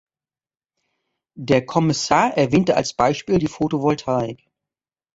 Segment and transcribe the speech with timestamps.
[1.37, 4.49] Der Kommissar erwähnte als Beispiel die Photovoltaik.